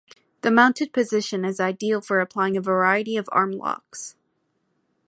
The 0.41 0.49
mounted 0.49 0.93
position 0.93 1.45
is 1.45 1.59
ideal 1.59 2.01
for 2.01 2.19
applying 2.21 2.57
a 2.57 2.59
variety 2.61 3.17
of 3.17 3.27
armlocks. 3.27 4.15